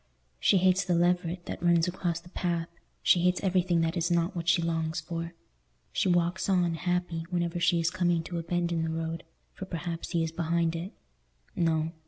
[0.39, 2.69] She hates the leveret that runs across the path;
[3.03, 5.35] she hates everything that is not what she longs for.
[5.93, 9.65] She walks on, happy whenever she is coming to a bend in the road, for
[9.65, 10.91] perhaps he is behind it.
[11.55, 11.91] No.